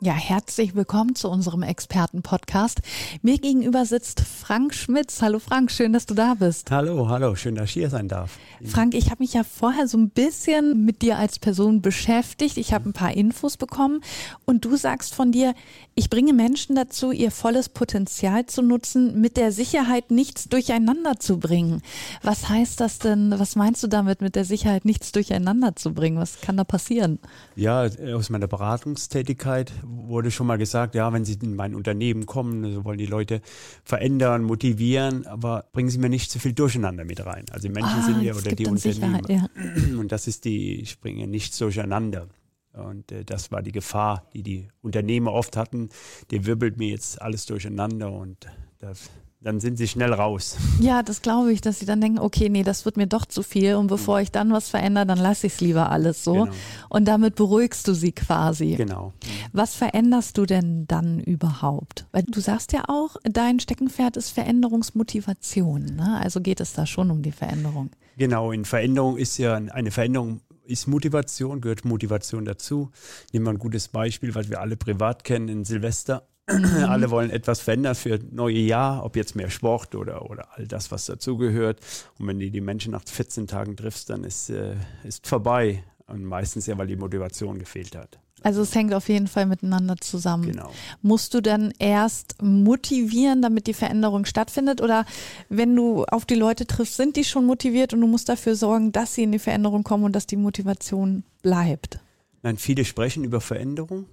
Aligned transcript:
Ja, 0.00 0.12
herzlich 0.12 0.76
willkommen 0.76 1.16
zu 1.16 1.28
unserem 1.28 1.64
Experten-Podcast. 1.64 2.82
Mir 3.22 3.36
gegenüber 3.38 3.84
sitzt 3.84 4.20
Frank 4.20 4.72
Schmitz. 4.72 5.22
Hallo 5.22 5.40
Frank, 5.40 5.72
schön, 5.72 5.92
dass 5.92 6.06
du 6.06 6.14
da 6.14 6.34
bist. 6.34 6.70
Hallo, 6.70 7.08
hallo, 7.08 7.34
schön, 7.34 7.56
dass 7.56 7.64
ich 7.64 7.72
hier 7.72 7.90
sein 7.90 8.06
darf. 8.06 8.38
Frank, 8.64 8.94
ich 8.94 9.10
habe 9.10 9.24
mich 9.24 9.34
ja 9.34 9.42
vorher 9.42 9.88
so 9.88 9.98
ein 9.98 10.10
bisschen 10.10 10.84
mit 10.84 11.02
dir 11.02 11.18
als 11.18 11.40
Person 11.40 11.82
beschäftigt. 11.82 12.58
Ich 12.58 12.72
habe 12.72 12.88
ein 12.88 12.92
paar 12.92 13.12
Infos 13.12 13.56
bekommen 13.56 14.00
und 14.44 14.64
du 14.64 14.76
sagst 14.76 15.16
von 15.16 15.32
dir, 15.32 15.52
ich 15.96 16.10
bringe 16.10 16.32
Menschen 16.32 16.76
dazu, 16.76 17.10
ihr 17.10 17.32
volles 17.32 17.68
Potenzial 17.68 18.46
zu 18.46 18.62
nutzen, 18.62 19.20
mit 19.20 19.36
der 19.36 19.50
Sicherheit 19.50 20.12
nichts 20.12 20.48
durcheinander 20.48 21.18
zu 21.18 21.40
bringen. 21.40 21.82
Was 22.22 22.48
heißt 22.48 22.78
das 22.78 23.00
denn? 23.00 23.34
Was 23.36 23.56
meinst 23.56 23.82
du 23.82 23.88
damit, 23.88 24.20
mit 24.20 24.36
der 24.36 24.44
Sicherheit 24.44 24.84
nichts 24.84 25.10
durcheinander 25.10 25.74
zu 25.74 25.92
bringen? 25.92 26.18
Was 26.18 26.40
kann 26.40 26.56
da 26.56 26.62
passieren? 26.62 27.18
Ja, 27.56 27.88
aus 28.14 28.30
meiner 28.30 28.46
Beratungstätigkeit 28.46 29.72
wurde 29.88 30.30
schon 30.30 30.46
mal 30.46 30.58
gesagt, 30.58 30.94
ja, 30.94 31.12
wenn 31.12 31.24
Sie 31.24 31.38
in 31.42 31.56
mein 31.56 31.74
Unternehmen 31.74 32.26
kommen, 32.26 32.72
so 32.72 32.84
wollen 32.84 32.98
die 32.98 33.06
Leute 33.06 33.40
verändern, 33.84 34.42
motivieren, 34.44 35.26
aber 35.26 35.66
bringen 35.72 35.90
Sie 35.90 35.98
mir 35.98 36.08
nicht 36.08 36.30
zu 36.30 36.38
viel 36.38 36.52
Durcheinander 36.52 37.04
mit 37.04 37.24
rein. 37.24 37.44
Also 37.50 37.68
die 37.68 37.74
Menschen 37.74 38.00
ah, 38.00 38.02
sind 38.02 38.22
ja 38.22 38.34
oder 38.34 38.52
die 38.52 38.66
Unternehmen. 38.66 39.22
Ja. 39.28 39.48
Und 39.98 40.12
das 40.12 40.26
ist 40.26 40.44
die, 40.44 40.80
ich 40.80 41.00
bringe 41.00 41.26
nichts 41.26 41.58
durcheinander. 41.58 42.28
Und 42.72 43.10
äh, 43.12 43.24
das 43.24 43.50
war 43.50 43.62
die 43.62 43.72
Gefahr, 43.72 44.28
die 44.32 44.42
die 44.42 44.68
Unternehmer 44.82 45.32
oft 45.32 45.56
hatten. 45.56 45.88
Der 46.30 46.46
wirbelt 46.46 46.78
mir 46.78 46.88
jetzt 46.88 47.20
alles 47.20 47.46
durcheinander 47.46 48.12
und 48.12 48.46
das 48.78 49.10
dann 49.40 49.60
sind 49.60 49.76
sie 49.76 49.86
schnell 49.86 50.12
raus. 50.12 50.56
Ja, 50.80 51.02
das 51.02 51.22
glaube 51.22 51.52
ich, 51.52 51.60
dass 51.60 51.80
sie 51.80 51.86
dann 51.86 52.00
denken, 52.00 52.20
okay, 52.20 52.48
nee, 52.48 52.62
das 52.62 52.84
wird 52.84 52.96
mir 52.96 53.08
doch 53.08 53.26
zu 53.26 53.42
viel 53.42 53.74
und 53.74 53.88
bevor 53.88 54.20
ich 54.20 54.30
dann 54.30 54.52
was 54.52 54.68
verändere, 54.68 55.06
dann 55.06 55.18
lasse 55.18 55.48
ich 55.48 55.54
es 55.54 55.60
lieber 55.60 55.90
alles 55.90 56.22
so. 56.22 56.44
Genau. 56.44 56.52
Und 56.88 57.06
damit 57.06 57.34
beruhigst 57.34 57.86
du 57.88 57.94
sie 57.94 58.12
quasi. 58.12 58.76
Genau. 58.76 59.12
Was 59.52 59.74
veränderst 59.74 60.38
du 60.38 60.46
denn 60.46 60.86
dann 60.86 61.18
überhaupt? 61.18 62.06
Weil 62.12 62.22
du 62.22 62.40
sagst 62.40 62.72
ja 62.72 62.84
auch, 62.86 63.16
dein 63.24 63.58
Steckenpferd 63.58 64.16
ist 64.16 64.30
Veränderungsmotivation. 64.30 65.96
Ne? 65.96 66.20
Also 66.22 66.40
geht 66.40 66.60
es 66.60 66.74
da 66.74 66.86
schon 66.86 67.10
um 67.10 67.22
die 67.22 67.32
Veränderung. 67.32 67.90
Genau, 68.16 68.52
in 68.52 68.64
Veränderung 68.64 69.16
ist 69.16 69.36
ja 69.38 69.56
eine 69.56 69.90
Veränderung 69.90 70.40
ist 70.64 70.86
Motivation, 70.86 71.60
gehört 71.60 71.84
Motivation 71.84 72.44
dazu. 72.44 72.90
Nehmen 73.32 73.46
wir 73.46 73.50
ein 73.50 73.58
gutes 73.58 73.88
Beispiel, 73.88 74.34
was 74.34 74.48
wir 74.48 74.60
alle 74.60 74.76
privat 74.76 75.24
kennen, 75.24 75.48
in 75.48 75.64
Silvester 75.64 76.28
Mhm. 76.48 76.84
Alle 76.84 77.10
wollen 77.10 77.30
etwas 77.30 77.60
verändern 77.60 77.94
für 77.94 78.18
neue 78.30 78.58
Jahr, 78.58 79.04
ob 79.04 79.16
jetzt 79.16 79.36
mehr 79.36 79.50
Sport 79.50 79.94
oder, 79.94 80.30
oder 80.30 80.48
all 80.56 80.66
das, 80.66 80.90
was 80.90 81.06
dazugehört. 81.06 81.80
Und 82.18 82.26
wenn 82.26 82.38
du 82.38 82.50
die 82.50 82.60
Menschen 82.60 82.92
nach 82.92 83.02
14 83.04 83.46
Tagen 83.46 83.76
triffst, 83.76 84.10
dann 84.10 84.24
ist, 84.24 84.50
äh, 84.50 84.76
ist 85.04 85.26
vorbei. 85.26 85.84
Und 86.06 86.24
meistens 86.24 86.66
ja, 86.66 86.78
weil 86.78 86.86
die 86.86 86.96
Motivation 86.96 87.58
gefehlt 87.58 87.94
hat. 87.94 88.18
Also 88.42 88.62
es 88.62 88.74
hängt 88.74 88.94
auf 88.94 89.08
jeden 89.08 89.26
Fall 89.26 89.46
miteinander 89.46 89.96
zusammen. 89.96 90.52
Genau. 90.52 90.70
Musst 91.02 91.34
du 91.34 91.42
dann 91.42 91.72
erst 91.78 92.40
motivieren, 92.40 93.42
damit 93.42 93.66
die 93.66 93.74
Veränderung 93.74 94.24
stattfindet? 94.24 94.80
Oder 94.80 95.04
wenn 95.48 95.74
du 95.74 96.04
auf 96.04 96.24
die 96.24 96.36
Leute 96.36 96.66
triffst, 96.66 96.96
sind 96.96 97.16
die 97.16 97.24
schon 97.24 97.46
motiviert 97.46 97.92
und 97.92 98.00
du 98.00 98.06
musst 98.06 98.28
dafür 98.28 98.54
sorgen, 98.54 98.92
dass 98.92 99.14
sie 99.14 99.24
in 99.24 99.32
die 99.32 99.38
Veränderung 99.38 99.82
kommen 99.82 100.04
und 100.04 100.14
dass 100.14 100.26
die 100.26 100.36
Motivation 100.36 101.24
bleibt? 101.42 101.98
Nein, 102.42 102.56
viele 102.56 102.84
sprechen 102.84 103.24
über 103.24 103.40
Veränderung 103.40 104.06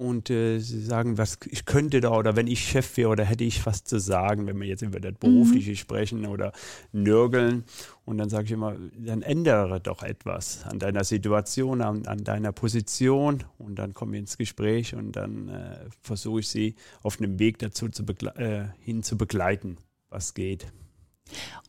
und 0.00 0.30
äh, 0.30 0.60
sie 0.60 0.80
sagen, 0.80 1.18
was 1.18 1.38
ich 1.50 1.66
könnte 1.66 2.00
da 2.00 2.12
oder 2.12 2.34
wenn 2.34 2.46
ich 2.46 2.66
Chef 2.66 2.96
wäre 2.96 3.10
oder 3.10 3.24
hätte 3.24 3.44
ich 3.44 3.66
was 3.66 3.84
zu 3.84 4.00
sagen, 4.00 4.46
wenn 4.46 4.58
wir 4.58 4.66
jetzt 4.66 4.80
über 4.80 4.98
das 4.98 5.12
Berufliche 5.12 5.72
mhm. 5.72 5.76
sprechen 5.76 6.26
oder 6.26 6.52
nörgeln. 6.90 7.64
Und 8.06 8.16
dann 8.16 8.30
sage 8.30 8.46
ich 8.46 8.52
immer, 8.52 8.76
dann 8.96 9.20
ändere 9.20 9.78
doch 9.78 10.02
etwas 10.02 10.64
an 10.64 10.78
deiner 10.78 11.04
Situation, 11.04 11.82
an, 11.82 12.06
an 12.06 12.24
deiner 12.24 12.50
Position 12.50 13.44
und 13.58 13.78
dann 13.78 13.92
kommen 13.92 14.12
wir 14.12 14.20
ins 14.20 14.38
Gespräch 14.38 14.94
und 14.94 15.12
dann 15.12 15.50
äh, 15.50 15.76
versuche 16.00 16.40
ich 16.40 16.48
sie 16.48 16.76
auf 17.02 17.18
einem 17.18 17.38
Weg 17.38 17.58
dazu 17.58 17.90
zu 17.90 18.02
äh, 18.36 18.68
hin 18.80 19.02
zu 19.02 19.18
begleiten, 19.18 19.76
was 20.08 20.32
geht. 20.32 20.66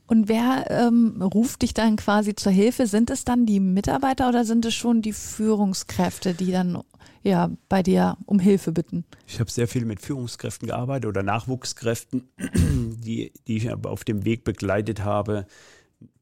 Und 0.07 0.29
wer 0.29 0.67
ähm, 0.69 1.21
ruft 1.21 1.63
dich 1.63 1.73
dann 1.73 1.97
quasi 1.97 2.33
zur 2.33 2.53
Hilfe? 2.53 2.87
Sind 2.87 3.09
es 3.09 3.25
dann 3.25 3.45
die 3.45 3.59
Mitarbeiter 3.59 4.29
oder 4.29 4.45
sind 4.45 4.65
es 4.65 4.73
schon 4.73 5.01
die 5.01 5.13
Führungskräfte, 5.13 6.33
die 6.33 6.51
dann 6.51 6.81
ja 7.23 7.49
bei 7.69 7.83
dir 7.83 8.17
um 8.25 8.39
Hilfe 8.39 8.71
bitten? 8.71 9.05
Ich 9.27 9.39
habe 9.39 9.49
sehr 9.49 9.67
viel 9.67 9.85
mit 9.85 10.01
Führungskräften 10.01 10.67
gearbeitet 10.67 11.07
oder 11.07 11.23
Nachwuchskräften, 11.23 12.29
die, 12.37 13.31
die 13.47 13.57
ich 13.57 13.71
aber 13.71 13.89
auf 13.89 14.03
dem 14.03 14.25
Weg 14.25 14.43
begleitet 14.43 15.03
habe, 15.03 15.45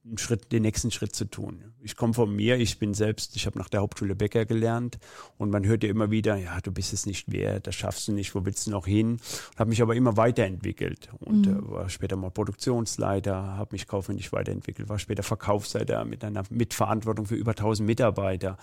einen 0.05 0.17
Schritt, 0.17 0.51
den 0.51 0.63
nächsten 0.63 0.91
Schritt 0.91 1.15
zu 1.15 1.25
tun. 1.25 1.63
Ich 1.81 1.95
komme 1.95 2.13
von 2.13 2.33
mir, 2.33 2.57
ich 2.57 2.79
bin 2.79 2.93
selbst, 2.93 3.35
ich 3.35 3.45
habe 3.45 3.57
nach 3.57 3.69
der 3.69 3.81
Hauptschule 3.81 4.15
Bäcker 4.15 4.45
gelernt 4.45 4.97
und 5.37 5.49
man 5.49 5.65
hört 5.65 5.83
ja 5.83 5.89
immer 5.89 6.11
wieder, 6.11 6.35
ja, 6.35 6.59
du 6.61 6.71
bist 6.71 6.93
es 6.93 7.05
nicht 7.05 7.31
wert, 7.31 7.67
das 7.67 7.75
schaffst 7.75 8.07
du 8.07 8.11
nicht, 8.11 8.33
wo 8.35 8.45
willst 8.45 8.67
du 8.67 8.71
noch 8.71 8.85
hin? 8.85 9.19
Habe 9.57 9.69
mich 9.69 9.81
aber 9.81 9.95
immer 9.95 10.17
weiterentwickelt 10.17 11.09
und 11.19 11.47
mhm. 11.47 11.57
äh, 11.57 11.71
war 11.71 11.89
später 11.89 12.15
mal 12.15 12.31
Produktionsleiter, 12.31 13.35
habe 13.35 13.73
mich 13.73 13.87
kaufmännisch 13.87 14.31
weiterentwickelt, 14.31 14.89
war 14.89 14.99
später 14.99 15.23
Verkaufsleiter 15.23 16.03
mit 16.05 16.23
einer 16.23 16.43
Mitverantwortung 16.49 17.25
für 17.25 17.35
über 17.35 17.51
1000 17.51 17.87
Mitarbeiter 17.87 18.57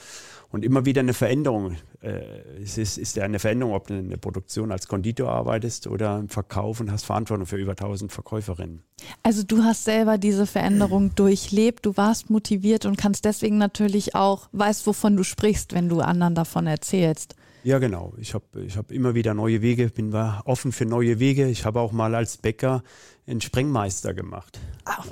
und 0.51 0.65
immer 0.65 0.85
wieder 0.85 1.01
eine 1.01 1.15
Veränderung. 1.15 1.77
Äh, 2.01 2.21
es 2.63 2.79
ist, 2.79 2.99
ist 2.99 3.17
ja 3.17 3.25
eine 3.25 3.39
Veränderung, 3.39 3.75
ob 3.75 3.87
du 3.87 3.95
in 3.95 4.11
der 4.11 4.17
Produktion 4.17 4.73
als 4.73 4.89
Konditor 4.89 5.31
arbeitest 5.31 5.87
oder 5.87 6.19
im 6.19 6.29
Verkauf 6.29 6.81
und 6.81 6.91
hast 6.91 7.05
Verantwortung 7.05 7.47
für 7.47 7.57
über 7.57 7.73
1000 7.73 8.13
Verkäuferinnen. 8.13 8.83
Also 9.23 9.43
du 9.43 9.63
hast 9.63 9.85
selber 9.85 10.19
diese 10.19 10.47
Veränderung 10.47 11.15
durchlebt, 11.27 11.85
du 11.85 11.97
warst 11.97 12.31
motiviert 12.31 12.87
und 12.87 12.97
kannst 12.97 13.25
deswegen 13.25 13.59
natürlich 13.59 14.15
auch, 14.15 14.49
weißt, 14.53 14.87
wovon 14.87 15.17
du 15.17 15.25
sprichst, 15.25 15.75
wenn 15.75 15.89
du 15.89 16.01
anderen 16.01 16.37
davon 16.37 16.69
erzählst. 16.69 17.35
Ja, 17.65 17.81
genau. 17.81 18.13
Ich 18.19 18.33
habe 18.33 18.45
ich 18.65 18.77
hab 18.77 18.93
immer 18.93 19.17
wieder 19.17 19.35
neue 19.35 19.61
Wege, 19.61 19.89
bin 19.89 20.15
offen 20.15 20.71
für 20.71 20.87
neue 20.87 21.19
Wege. 21.19 21.49
Ich 21.49 21.65
habe 21.65 21.81
auch 21.81 21.91
mal 21.91 22.15
als 22.15 22.37
Bäcker 22.37 22.85
einen 23.27 23.41
Sprengmeister 23.41 24.15
gemacht. 24.15 24.61
Ah, 24.85 25.03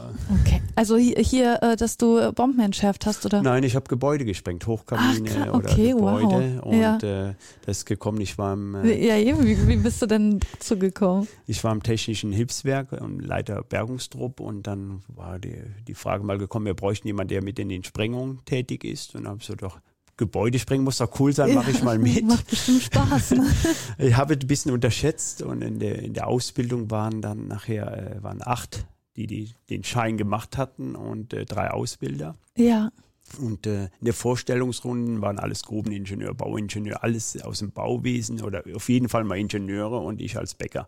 okay. 0.41 0.63
Also 0.77 0.97
hier, 0.97 1.17
hier, 1.19 1.59
äh, 1.63 1.77
dass 1.77 1.97
du 1.97 2.33
Bomben 2.33 2.61
entschärft 2.61 3.07
hast, 3.07 3.27
oder? 3.27 3.43
Nein, 3.43 3.65
ich 3.65 3.75
habe 3.75 3.89
Gebäude 3.89 4.25
gesprengt, 4.25 4.67
Hochkamine 4.67 5.49
Ach, 5.51 5.55
okay, 5.55 5.95
oder 5.95 6.19
Gebäude. 6.21 6.61
Wow. 6.63 6.67
Und 6.67 6.81
ja. 6.81 6.97
äh, 6.99 7.35
das 7.67 7.79
ist 7.79 7.87
gekommen, 7.87 8.21
ich 8.21 8.39
war 8.39 8.53
im... 8.53 8.77
Äh, 8.77 9.05
ja, 9.05 9.17
eben, 9.17 9.45
wie, 9.45 9.67
wie 9.67 9.77
bist 9.77 10.01
du 10.01 10.07
denn 10.07 10.39
dazu 10.53 10.79
gekommen? 10.79 11.27
Ich 11.47 11.65
war 11.65 11.73
im 11.73 11.83
Technischen 11.83 12.33
Hilfswerk 12.33 12.93
und 12.93 13.21
Leiter 13.21 13.63
Bergungstrupp 13.63 14.39
und 14.39 14.67
dann 14.69 15.03
war 15.09 15.41
die, 15.41 15.57
die 15.89 15.95
Frage 15.95 16.23
mal 16.23 16.39
gekommen, 16.39 16.67
wir 16.67 16.75
bräuchten 16.75 17.09
jemanden, 17.09 17.31
der 17.31 17.43
mit 17.43 17.59
in 17.59 17.69
den 17.69 17.83
Sprengungen 17.83 18.45
tätig 18.45 18.85
ist. 18.85 19.17
Und 19.17 19.25
dann 19.25 19.33
habe 19.33 19.41
ich 19.41 19.47
so 19.47 19.57
doch 19.57 19.81
Gebäude 20.17 20.59
springen 20.59 20.85
muss 20.85 20.99
doch 20.99 21.19
cool 21.19 21.33
sein, 21.33 21.55
mache 21.55 21.71
ich 21.71 21.83
mal 21.83 21.99
mit. 21.99 22.25
Macht 22.25 22.49
bestimmt 22.49 22.83
Spaß. 22.83 23.33
Ne? 23.33 23.47
ich 23.99 24.17
habe 24.17 24.35
ein 24.35 24.47
bisschen 24.47 24.73
unterschätzt 24.73 25.43
und 25.43 25.63
in 25.63 25.79
der, 25.79 26.01
in 26.01 26.15
der 26.15 26.27
Ausbildung 26.27 26.91
waren 26.91 27.21
dann 27.21 27.49
nachher 27.49 28.17
äh, 28.17 28.23
waren 28.23 28.41
acht, 28.43 28.87
die, 29.17 29.27
die 29.27 29.55
den 29.71 29.85
Schein 29.85 30.17
gemacht 30.17 30.57
hatten 30.57 30.95
und 30.95 31.33
äh, 31.33 31.45
drei 31.45 31.71
Ausbilder. 31.71 32.37
Ja. 32.57 32.91
Und 33.41 33.67
äh, 33.67 33.85
in 33.85 34.05
der 34.05 34.15
Vorstellungsrunde 34.15 35.21
waren 35.21 35.39
alles 35.39 35.63
Grubeningenieur, 35.65 36.35
Bauingenieur, 36.35 37.03
alles 37.03 37.41
aus 37.43 37.61
dem 37.61 37.73
Bauwesen 37.73 38.43
oder 38.43 38.63
auf 38.75 38.89
jeden 38.89 39.09
Fall 39.09 39.25
mal 39.25 39.39
Ingenieure 39.39 39.99
und 39.99 40.21
ich 40.21 40.37
als 40.37 40.55
Bäcker. 40.55 40.87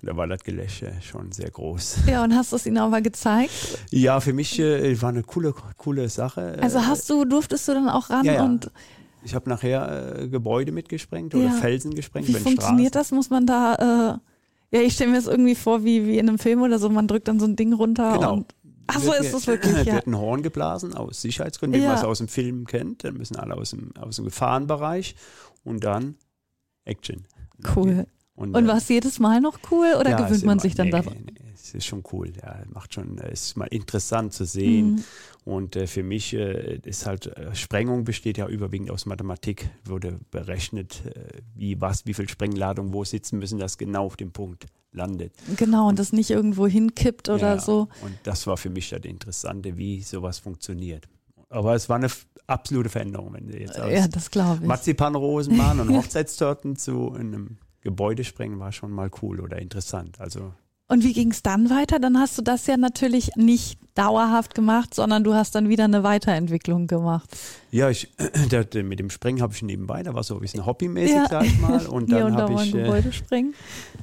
Und 0.00 0.08
da 0.08 0.16
war 0.16 0.26
das 0.26 0.42
Gelächter 0.44 0.92
schon 1.02 1.32
sehr 1.32 1.50
groß. 1.50 1.98
Ja, 2.06 2.24
und 2.24 2.34
hast 2.34 2.52
du 2.52 2.56
es 2.56 2.66
ihnen 2.66 2.78
auch 2.78 2.88
mal 2.88 3.02
gezeigt? 3.02 3.52
Ja, 3.90 4.20
für 4.20 4.32
mich 4.32 4.58
äh, 4.58 5.00
war 5.02 5.10
eine 5.10 5.22
coole, 5.22 5.52
coole 5.76 6.08
Sache. 6.08 6.58
Also 6.60 6.86
hast 6.86 7.10
du, 7.10 7.24
durftest 7.24 7.68
du 7.68 7.74
dann 7.74 7.88
auch 7.88 8.08
ran 8.10 8.24
ja, 8.24 8.34
ja. 8.34 8.44
und 8.44 8.70
ich 9.24 9.34
habe 9.34 9.48
nachher 9.48 10.20
äh, 10.20 10.28
Gebäude 10.28 10.70
mitgesprengt 10.70 11.34
oder 11.34 11.46
ja. 11.46 11.52
Felsen 11.52 11.94
gesprengt. 11.94 12.28
Wie 12.28 12.34
funktioniert 12.34 12.94
Straßen. 12.94 13.16
das? 13.16 13.16
Muss 13.16 13.30
man 13.30 13.46
da, 13.46 14.20
äh, 14.70 14.76
ja, 14.76 14.82
ich 14.82 14.94
stelle 14.94 15.10
mir 15.10 15.16
das 15.16 15.26
irgendwie 15.26 15.54
vor, 15.54 15.84
wie, 15.84 16.06
wie 16.06 16.18
in 16.18 16.28
einem 16.28 16.38
Film 16.38 16.62
oder 16.62 16.78
so, 16.78 16.88
man 16.90 17.08
drückt 17.08 17.28
dann 17.28 17.40
so 17.40 17.46
ein 17.46 17.56
Ding 17.56 17.72
runter 17.72 18.14
genau. 18.14 18.34
und 18.34 18.54
Ach 18.86 19.00
so 19.00 19.12
ist 19.12 19.32
es 19.32 19.46
wirklich. 19.46 19.74
Ja. 19.84 19.94
wird 19.94 20.06
ein 20.06 20.16
Horn 20.16 20.42
geblasen 20.42 20.94
aus 20.94 21.20
Sicherheitsgründen, 21.20 21.80
wie 21.80 21.84
ja. 21.84 21.90
man 21.90 21.98
es 21.98 22.04
aus 22.04 22.18
dem 22.18 22.28
Film 22.28 22.66
kennt. 22.66 23.04
Dann 23.04 23.16
müssen 23.16 23.36
alle 23.36 23.54
aus 23.56 23.70
dem, 23.70 23.94
aus 23.96 24.16
dem 24.16 24.24
Gefahrenbereich 24.24 25.14
und 25.62 25.84
dann 25.84 26.16
Action. 26.84 27.26
Cool. 27.74 28.06
Und, 28.36 28.56
und 28.56 28.66
war 28.66 28.78
es 28.78 28.88
jedes 28.88 29.20
Mal 29.20 29.40
noch 29.40 29.58
cool 29.70 29.94
oder 29.98 30.10
ja, 30.10 30.16
gewöhnt 30.16 30.44
man 30.44 30.58
sich 30.58 30.74
dann 30.74 30.86
nee, 30.86 30.92
daran? 30.92 31.24
Nee, 31.24 31.52
es 31.54 31.72
ist 31.72 31.86
schon 31.86 32.02
cool. 32.12 32.32
Ja, 32.42 32.62
macht 32.72 32.94
schon, 32.94 33.18
es 33.18 33.46
ist 33.46 33.56
mal 33.56 33.66
interessant 33.66 34.32
zu 34.32 34.44
sehen. 34.44 34.94
Mhm. 34.94 35.04
Und 35.44 35.76
äh, 35.76 35.86
für 35.86 36.02
mich 36.02 36.34
äh, 36.34 36.80
ist 36.84 37.06
halt, 37.06 37.26
äh, 37.26 37.54
Sprengung 37.54 38.04
besteht 38.04 38.38
ja 38.38 38.48
überwiegend 38.48 38.90
aus 38.90 39.06
Mathematik, 39.06 39.70
wurde 39.84 40.18
berechnet, 40.32 41.04
äh, 41.06 41.42
wie 41.54 41.80
was, 41.80 42.06
wie 42.06 42.14
viel 42.14 42.28
Sprengladung 42.28 42.92
wo 42.92 43.04
sitzen 43.04 43.38
müssen, 43.38 43.58
das 43.58 43.78
genau 43.78 44.06
auf 44.06 44.16
den 44.16 44.32
Punkt 44.32 44.66
landet. 44.94 45.32
Genau, 45.56 45.88
und 45.88 45.98
das 45.98 46.12
nicht 46.12 46.30
irgendwo 46.30 46.66
hinkippt 46.66 47.28
oder 47.28 47.54
ja, 47.54 47.60
so. 47.60 47.88
Und 48.02 48.16
das 48.22 48.46
war 48.46 48.56
für 48.56 48.70
mich 48.70 48.90
das 48.90 49.00
Interessante, 49.00 49.76
wie 49.76 50.02
sowas 50.02 50.38
funktioniert. 50.38 51.08
Aber 51.50 51.74
es 51.74 51.88
war 51.88 51.96
eine 51.96 52.08
absolute 52.46 52.88
Veränderung, 52.90 53.34
wenn 53.34 53.48
du 53.48 53.58
jetzt 53.58 53.78
aus 53.78 53.92
ja, 53.92 54.08
das. 54.08 54.30
Marzipanrosen 54.60 55.56
machen 55.56 55.80
und 55.80 55.90
Hochzeitstorten 55.96 56.76
zu 56.76 57.12
einem 57.12 57.58
Gebäude 57.80 58.24
sprengen, 58.24 58.58
war 58.58 58.72
schon 58.72 58.90
mal 58.90 59.10
cool 59.22 59.40
oder 59.40 59.58
interessant. 59.58 60.20
Also 60.20 60.52
und 60.94 61.02
wie 61.02 61.12
ging 61.12 61.32
es 61.32 61.42
dann 61.42 61.70
weiter? 61.70 61.98
Dann 61.98 62.20
hast 62.20 62.38
du 62.38 62.42
das 62.42 62.68
ja 62.68 62.76
natürlich 62.76 63.34
nicht 63.34 63.80
dauerhaft 63.96 64.54
gemacht, 64.54 64.94
sondern 64.94 65.24
du 65.24 65.34
hast 65.34 65.56
dann 65.56 65.68
wieder 65.68 65.84
eine 65.84 66.04
Weiterentwicklung 66.04 66.86
gemacht. 66.86 67.28
Ja, 67.72 67.90
ich, 67.90 68.12
der, 68.52 68.84
mit 68.84 69.00
dem 69.00 69.10
Springen 69.10 69.42
habe 69.42 69.52
ich 69.52 69.62
nebenbei, 69.62 70.04
da 70.04 70.14
war 70.14 70.22
so 70.22 70.34
ein 70.34 70.40
bisschen 70.40 70.64
hobbymäßig, 70.64 71.16
ja. 71.16 71.26
sag 71.28 71.46
ich 71.46 71.60
mal. 71.60 71.84
Und 71.86 72.12
dann 72.12 72.36
habe 72.36 72.54
ich 72.62 72.72
äh, 72.72 73.44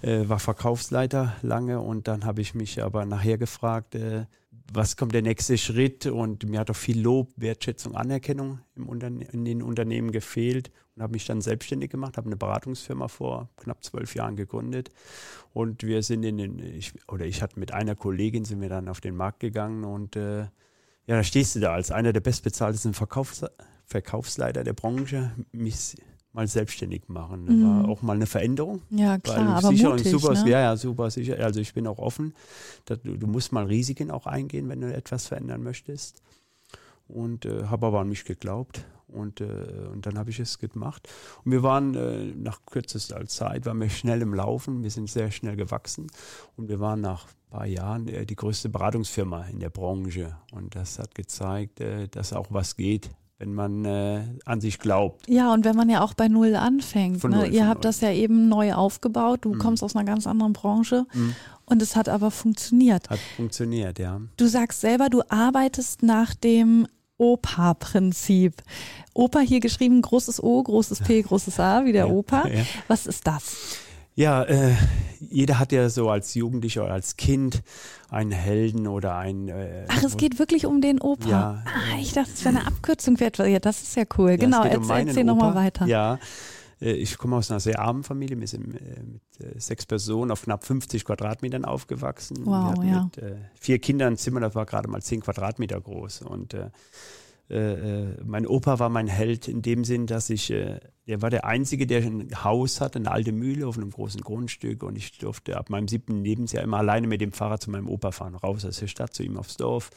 äh, 0.02 0.28
war 0.28 0.40
Verkaufsleiter 0.40 1.38
lange 1.42 1.80
und 1.80 2.10
dann 2.10 2.26
habe 2.26 2.42
ich 2.42 2.56
mich 2.56 2.84
aber 2.84 3.06
nachher 3.06 3.38
gefragt, 3.38 3.96
äh, 3.96 4.26
was 4.74 4.98
kommt 4.98 5.13
der 5.13 5.22
nächste 5.22 5.58
Schritt? 5.58 6.06
Und 6.06 6.48
mir 6.48 6.60
hat 6.60 6.69
auch 6.69 6.75
viel 6.75 7.00
Lob, 7.00 7.30
Wertschätzung, 7.38 7.96
Anerkennung 7.96 8.60
im 8.75 8.90
in 8.90 9.46
den 9.46 9.62
Unternehmen 9.62 10.12
gefehlt 10.12 10.72
und 10.96 11.04
habe 11.04 11.13
mich 11.13 11.25
dann 11.25 11.42
selbstständig 11.42 11.90
gemacht, 11.90 12.18
habe 12.18 12.28
eine 12.28 12.36
Beratungsfirma 12.36 13.08
vor 13.08 13.50
knapp 13.58 13.84
zwölf 13.84 14.16
Jahren 14.16 14.36
gegründet 14.36 14.90
und 15.54 15.84
wir 15.84 16.04
sind 16.04 16.24
in 16.24 16.38
den, 16.38 16.60
ich, 16.60 16.94
oder 17.08 17.25
ich 17.25 17.42
hatte 17.42 17.60
mit 17.60 17.74
einer 17.74 17.96
Kollegin 17.96 18.46
sind 18.46 18.62
wir 18.62 18.69
dann 18.69 18.90
auf 18.90 19.02
den 19.02 19.16
Markt 19.16 19.40
gegangen 19.40 19.84
und 19.84 20.16
äh, 20.16 20.42
ja, 20.42 21.18
da 21.18 21.24
stehst 21.24 21.56
du 21.56 21.60
da 21.60 21.74
als 21.74 21.92
einer 21.92 22.14
der 22.14 22.22
bestbezahltesten 22.22 22.94
Verkaufs 22.94 23.46
Verkaufsleiter 23.86 24.64
der 24.64 24.72
Branche, 24.72 25.31
mich 25.52 25.98
mal 26.33 26.48
selbstständig 26.48 27.10
machen. 27.10 27.45
Das 27.45 27.56
war 27.56 27.83
mhm. 27.83 27.89
auch 27.89 28.01
mal 28.01 28.16
eine 28.16 28.25
Veränderung. 28.25 28.81
Ja, 28.89 29.18
klar, 29.18 29.57
aber 29.57 29.69
sicher 29.69 29.89
mutig, 29.89 30.10
super, 30.10 30.33
ne? 30.33 30.50
Ja, 30.50 30.60
ja, 30.62 30.78
super 30.78 31.10
sicher. 31.10 31.44
Also 31.44 31.60
ich 31.60 31.74
bin 31.74 31.88
auch 31.88 32.00
offen. 32.00 32.33
Du, 32.86 32.95
du, 32.95 33.28
musst 33.28 33.51
mal 33.51 33.66
Risiken 33.66 34.12
auch 34.12 34.28
eingehen, 34.28 34.69
wenn 34.69 34.81
du 34.81 34.94
etwas 34.94 35.28
verändern 35.28 35.62
möchtest. 35.62 36.22
Und 37.07 37.45
äh, 37.45 37.66
habe 37.66 37.88
aber 37.88 38.00
an 38.00 38.10
mich 38.10 38.24
geglaubt. 38.24 38.86
Und, 39.07 39.42
äh, 39.42 39.45
und 39.92 40.06
dann 40.06 40.18
habe 40.18 40.30
ich 40.30 40.39
es 40.39 40.57
gemacht. 40.57 41.10
Und 41.44 41.51
wir 41.51 41.63
waren 41.63 41.95
äh, 41.95 42.33
nach 42.33 42.66
kürzester 42.66 43.25
Zeit, 43.28 43.66
waren 43.66 43.81
wir 43.81 43.89
schnell 43.89 44.22
im 44.22 44.33
Laufen. 44.33 44.83
Wir 44.83 44.92
sind 44.92 45.10
sehr 45.10 45.31
schnell 45.31 45.57
gewachsen. 45.57 46.07
Und 46.56 46.69
wir 46.69 46.80
waren 46.80 47.01
nach 47.01 47.25
ein 47.25 47.50
paar 47.50 47.66
Jahren 47.66 48.07
äh, 48.07 48.25
die 48.25 48.38
größte 48.38 48.69
Beratungsfirma 48.69 49.48
in 49.48 49.60
der 49.60 49.69
Branche. 49.69 50.38
Und 50.54 50.75
das 50.75 50.98
hat 50.98 51.13
gezeigt, 51.13 51.81
äh, 51.81 52.07
dass 52.07 52.31
auch 52.31 52.48
was 52.51 52.78
geht 52.78 53.10
wenn 53.42 53.56
man 53.56 53.86
äh, 53.86 54.22
an 54.46 54.62
sich 54.62 54.78
glaubt. 54.78 55.28
Ja, 55.28 55.52
und 55.52 55.66
wenn 55.66 55.76
man 55.76 55.90
ja 55.90 56.02
auch 56.02 56.14
bei 56.14 56.28
Null 56.28 56.56
anfängt. 56.56 57.24
Ne? 57.24 57.30
Null, 57.30 57.48
Ihr 57.48 57.68
habt 57.68 57.84
null. 57.84 57.90
das 57.90 58.02
ja 58.02 58.12
eben 58.12 58.48
neu 58.50 58.74
aufgebaut. 58.74 59.40
Du 59.42 59.56
mhm. 59.56 59.60
kommst 59.60 59.84
aus 59.84 59.96
einer 59.96 60.06
ganz 60.06 60.28
anderen 60.28 60.54
Branche. 60.54 61.08
Mhm. 61.12 61.36
Und 61.66 61.82
es 61.82 61.96
hat 61.96 62.08
aber 62.08 62.30
funktioniert. 62.30 63.10
Hat 63.10 63.20
funktioniert, 63.36 63.98
ja. 63.98 64.22
Du 64.38 64.46
sagst 64.46 64.82
selber, 64.82 65.10
du 65.10 65.24
arbeitest 65.30 66.04
nach 66.04 66.36
dem 66.36 66.86
OPA-Prinzip. 67.18 68.62
Opa 69.14 69.40
hier 69.40 69.60
geschrieben, 69.60 70.02
großes 70.02 70.42
O, 70.44 70.62
großes 70.62 71.00
P, 71.00 71.22
großes 71.24 71.60
A, 71.60 71.86
wie 71.86 71.94
der 71.94 72.08
ja, 72.08 72.12
Opa. 72.12 72.48
Ja. 72.48 72.64
Was 72.88 73.08
ist 73.08 73.26
das? 73.26 73.78
Ja, 74.21 74.44
äh, 74.44 74.75
jeder 75.31 75.57
hat 75.57 75.71
ja 75.71 75.89
so 75.89 76.07
als 76.12 76.35
Jugendlicher 76.35 76.83
oder 76.83 76.94
als 76.94 77.18
Kind 77.18 77.63
einen 78.12 78.31
Helden 78.31 78.85
oder 78.85 79.15
einen. 79.15 79.47
Äh, 79.47 79.85
Ach, 79.88 80.03
es 80.03 80.15
geht 80.15 80.38
wirklich 80.38 80.68
um 80.68 80.79
den 80.79 81.01
Opa. 81.01 81.27
Ja, 81.27 81.63
ah, 81.65 81.97
ich 82.00 82.13
dachte, 82.13 82.29
es 82.31 82.45
wäre 82.45 82.56
eine 82.56 82.68
Abkürzung 82.68 83.18
für 83.18 83.25
etwas. 83.25 83.47
Ja, 83.47 83.57
das 83.57 83.81
ist 83.81 83.95
ja 83.95 84.03
cool. 84.19 84.31
Ja, 84.31 84.35
genau, 84.38 84.63
erzähl, 84.63 84.77
um 84.77 84.89
erzähl 84.91 85.23
nochmal 85.23 85.56
weiter. 85.56 85.88
Ja, 85.88 86.19
äh, 86.79 86.91
ich 86.91 87.18
komme 87.18 87.35
aus 87.35 87.50
einer 87.50 87.59
sehr 87.59 87.79
armen 87.79 88.03
Familie. 88.03 88.39
Wir 88.39 88.47
sind 88.47 88.75
äh, 88.75 89.01
mit 89.01 89.56
äh, 89.56 89.59
sechs 89.59 89.88
Personen 89.88 90.29
auf 90.29 90.44
knapp 90.44 90.65
50 90.65 91.03
Quadratmetern 91.03 91.65
aufgewachsen. 91.65 92.41
Wow, 92.44 92.75
Wir 92.79 92.91
ja. 92.91 93.03
mit 93.06 93.19
vier 93.56 93.79
Kindern 93.79 94.13
ein 94.13 94.18
Zimmer, 94.18 94.39
das 94.39 94.53
war 94.53 94.68
gerade 94.68 94.88
mal 94.88 95.01
zehn 95.01 95.21
Quadratmeter 95.21 95.81
groß. 95.81 96.21
Und 96.21 96.56
mein 98.24 98.48
Opa 98.48 98.80
war 98.80 98.89
mein 98.89 99.07
Held 99.07 99.48
in 99.48 99.62
dem 99.62 99.83
Sinn, 99.83 100.07
dass 100.07 100.30
ich, 100.30 100.51
äh, 100.51 100.80
er 101.06 101.21
war 101.21 101.30
der 101.30 101.45
Einzige, 101.45 101.86
der 101.86 102.01
ein 102.01 102.30
Haus 102.44 102.80
hatte, 102.80 103.00
eine 103.00 103.12
alte 103.12 103.33
Mühle 103.33 103.68
auf 103.68 103.77
einem 103.77 103.92
großen 103.92 104.21
Grundstück 104.21 104.83
und 104.83 104.98
ich 104.98 105.18
durfte 105.18 105.57
ab 105.57 105.69
meinem 105.69 105.89
siebten 105.89 106.24
Lebensjahr 106.24 106.63
immer 106.63 106.77
alleine 106.77 107.07
mit 107.07 107.19
dem 107.19 107.33
Fahrrad 107.33 107.62
zu 107.62 107.69
meinem 107.69 107.89
Opa 107.89 108.12
fahren, 108.12 108.36
raus 108.36 108.63
aus 108.63 108.80
der 108.80 108.88
Stadt 108.88 109.13
zu 109.13 109.24
ihm 109.24 109.38
aufs 109.38 109.57
Dorf 109.57 109.89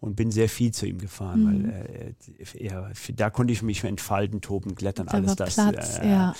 und 0.00 0.14
bin 0.14 0.30
sehr 0.30 0.48
viel 0.48 0.72
zu 0.72 0.86
ihm 0.86 0.98
gefahren, 0.98 1.44
mhm. 1.44 1.68
weil 1.68 2.14
äh, 2.38 2.58
er, 2.58 2.92
da 3.16 3.30
konnte 3.30 3.52
ich 3.52 3.62
mich 3.62 3.82
entfalten, 3.84 4.42
toben, 4.42 4.74
klettern, 4.74 5.06
da 5.06 5.14
alles 5.14 5.36
das. 5.36 5.54
Platz, 5.54 5.98
äh, 6.00 6.10
ja. 6.10 6.34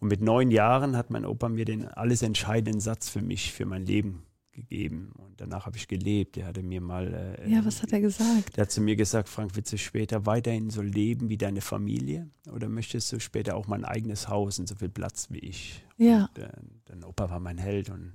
Und 0.00 0.08
mit 0.08 0.22
neun 0.22 0.50
Jahren 0.50 0.96
hat 0.96 1.10
mein 1.10 1.26
Opa 1.26 1.48
mir 1.48 1.66
den 1.66 1.86
alles 1.86 2.22
entscheidenden 2.22 2.80
Satz 2.80 3.10
für 3.10 3.22
mich, 3.22 3.52
für 3.52 3.66
mein 3.66 3.84
Leben 3.84 4.24
gegeben 4.52 5.12
und 5.16 5.29
danach 5.40 5.66
habe 5.66 5.76
ich 5.76 5.88
gelebt. 5.88 6.36
Er 6.36 6.46
hatte 6.46 6.62
mir 6.62 6.80
mal. 6.80 7.38
Äh, 7.42 7.50
ja, 7.50 7.64
was 7.64 7.82
hat 7.82 7.92
er 7.92 8.00
gesagt? 8.00 8.56
Der 8.56 8.62
hat 8.62 8.70
zu 8.70 8.80
mir 8.80 8.96
gesagt: 8.96 9.28
Frank, 9.28 9.56
willst 9.56 9.72
du 9.72 9.78
später 9.78 10.26
weiterhin 10.26 10.70
so 10.70 10.82
leben 10.82 11.28
wie 11.28 11.38
deine 11.38 11.60
Familie 11.60 12.28
oder 12.52 12.68
möchtest 12.68 13.10
du 13.12 13.20
später 13.20 13.56
auch 13.56 13.66
mein 13.66 13.84
eigenes 13.84 14.28
Haus 14.28 14.58
und 14.58 14.68
so 14.68 14.74
viel 14.74 14.90
Platz 14.90 15.28
wie 15.30 15.38
ich? 15.38 15.84
Ja. 15.96 16.28
Und, 16.36 16.38
äh, 16.38 16.48
dann 16.84 17.04
Opa 17.04 17.30
war 17.30 17.40
mein 17.40 17.58
Held 17.58 17.90
und 17.90 18.12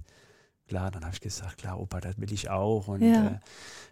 klar, 0.67 0.91
dann 0.91 1.03
habe 1.03 1.13
ich 1.13 1.21
gesagt: 1.21 1.57
Klar, 1.57 1.79
Opa, 1.79 1.99
das 1.99 2.17
will 2.19 2.31
ich 2.31 2.49
auch. 2.49 2.87
Und, 2.87 3.01
ja. 3.01 3.27
Äh, 3.27 3.39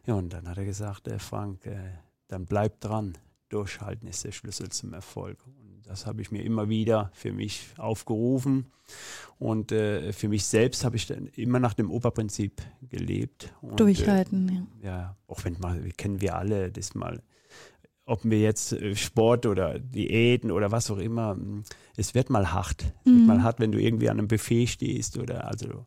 ja, 0.06 0.14
und 0.14 0.32
dann 0.32 0.48
hat 0.48 0.58
er 0.58 0.66
gesagt: 0.66 1.08
äh, 1.08 1.20
Frank, 1.20 1.66
äh, 1.66 1.92
dann 2.28 2.46
bleib 2.46 2.80
dran. 2.80 3.18
Durchhalten 3.50 4.08
ist 4.08 4.24
der 4.24 4.32
Schlüssel 4.32 4.70
zum 4.70 4.94
Erfolg. 4.94 5.38
Das 5.84 6.06
habe 6.06 6.22
ich 6.22 6.32
mir 6.32 6.44
immer 6.44 6.70
wieder 6.70 7.12
für 7.14 7.34
mich 7.34 7.68
aufgerufen. 7.78 8.72
Und 9.40 9.72
äh, 9.72 10.14
für 10.14 10.28
mich 10.28 10.46
selbst 10.46 10.86
habe 10.86 10.96
ich 10.96 11.08
dann 11.08 11.28
immer 11.36 11.60
nach 11.60 11.74
dem 11.74 11.92
Operprinzip 11.92 12.62
gelebt. 12.90 13.54
Und, 13.62 13.80
Durchhalten, 13.80 14.50
äh, 14.50 14.54
ja. 14.54 14.92
Ja, 14.92 15.18
auch 15.28 15.44
wenn 15.44 15.58
mal, 15.60 15.82
kennen 15.98 16.22
wir 16.22 16.36
alle 16.36 16.72
das 16.72 16.96
mal, 16.96 17.22
ob 18.06 18.24
wir 18.24 18.40
jetzt 18.40 18.74
äh, 18.74 18.96
Sport 18.96 19.46
oder 19.46 19.80
Diäten 19.80 20.52
oder 20.52 20.72
was 20.72 20.92
auch 20.92 20.98
immer, 20.98 21.32
hm, 21.32 21.64
es 21.96 22.14
wird 22.16 22.30
mal 22.30 22.52
hart. 22.52 22.84
Es 22.84 23.12
mhm. 23.12 23.18
wird 23.18 23.28
mal 23.28 23.44
hart, 23.44 23.60
wenn 23.60 23.72
du 23.72 23.80
irgendwie 23.80 24.10
an 24.10 24.20
einem 24.20 24.28
Buffet 24.28 24.68
stehst 24.68 25.18
oder 25.18 25.48
also 25.48 25.86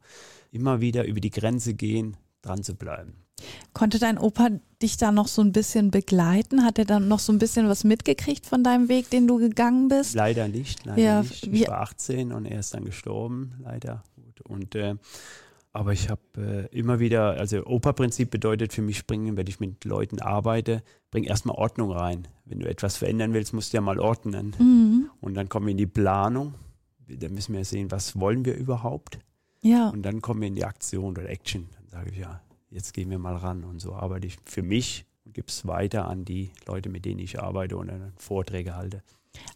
immer 0.51 0.81
wieder 0.81 1.05
über 1.07 1.21
die 1.21 1.31
Grenze 1.31 1.75
gehen, 1.75 2.17
dran 2.43 2.63
zu 2.63 2.75
bleiben. 2.75 3.26
Konnte 3.73 3.99
dein 3.99 4.19
Opa 4.19 4.49
dich 4.83 4.97
da 4.97 5.13
noch 5.13 5.29
so 5.29 5.43
ein 5.43 5.53
bisschen 5.53 5.91
begleiten? 5.91 6.65
Hat 6.65 6.79
er 6.79 6.85
dann 6.85 7.09
noch 7.09 7.19
so 7.19 7.33
ein 7.33 7.39
bisschen 7.39 7.69
was 7.69 7.85
mitgekriegt 7.85 8.47
von 8.47 8.65
deinem 8.65 8.89
Weg, 8.89 9.11
den 9.11 9.27
du 9.27 9.39
gegangen 9.39 9.89
bist? 9.89 10.15
Leider 10.15 10.49
nicht, 10.49 10.85
leider 10.85 11.03
ja, 11.03 11.23
nicht. 11.23 11.47
Ich 11.47 11.69
war 11.69 11.81
18 11.83 12.33
und 12.33 12.47
er 12.47 12.61
ist 12.61 12.75
dann 12.75 12.85
gestorben, 12.85 13.55
leider. 13.63 14.03
Und 14.45 14.75
äh, 14.75 14.95
aber 15.77 15.93
ich 15.93 16.09
habe 16.09 16.23
äh, 16.73 16.79
immer 16.79 17.01
wieder, 17.01 17.33
also 17.33 17.67
Opa-Prinzip 17.67 18.31
bedeutet 18.31 18.73
für 18.73 18.81
mich 18.81 18.97
springen, 18.97 19.37
wenn 19.37 19.47
ich 19.47 19.61
mit 19.61 19.85
Leuten 19.85 20.21
arbeite, 20.23 20.83
bring 21.11 21.25
erstmal 21.25 21.57
Ordnung 21.57 21.93
rein. 21.93 22.29
Wenn 22.47 22.61
du 22.61 22.67
etwas 22.67 22.97
verändern 22.97 23.35
willst, 23.35 23.53
musst 23.53 23.75
du 23.75 23.77
ja 23.77 23.83
mal 23.83 24.01
ordnen. 24.01 24.57
Mhm. 24.59 25.11
Und 25.21 25.35
dann 25.35 25.51
kommen 25.51 25.67
wir 25.67 25.73
in 25.73 25.77
die 25.77 25.87
Planung. 25.87 26.55
Da 27.09 27.29
müssen 27.29 27.55
wir 27.55 27.63
sehen, 27.67 27.91
was 27.91 28.19
wollen 28.19 28.47
wir 28.47 28.55
überhaupt? 28.55 29.19
Ja. 29.61 29.91
Und 29.91 30.03
dann 30.03 30.23
kommen 30.23 30.41
wir 30.41 30.49
in 30.49 30.55
die 30.55 30.65
Aktion 30.65 31.11
oder 31.11 31.29
Action. 31.29 31.69
Dann 31.75 31.89
sage 31.91 32.11
ich 32.11 32.19
ja, 32.19 32.41
jetzt 32.77 32.93
gehen 32.93 33.11
wir 33.11 33.19
mal 33.19 33.35
ran. 33.35 33.65
Und 33.65 33.81
so 33.81 33.95
arbeite 33.95 34.27
ich 34.27 34.37
für 34.45 34.63
mich 34.63 35.07
und 35.25 35.35
gebe 35.35 35.49
es 35.49 35.67
weiter 35.67 36.07
an 36.09 36.25
die 36.25 36.53
Leute, 36.67 36.89
mit 36.89 37.05
denen 37.05 37.19
ich 37.19 37.41
arbeite 37.41 37.77
und 37.77 37.89
dann 37.89 38.13
Vorträge 38.17 38.77
halte. 38.77 39.03